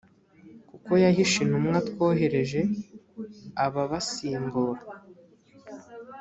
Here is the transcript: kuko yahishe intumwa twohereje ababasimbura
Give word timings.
kuko 0.69 0.91
yahishe 1.03 1.37
intumwa 1.45 1.77
twohereje 1.89 2.59
ababasimbura 3.65 4.81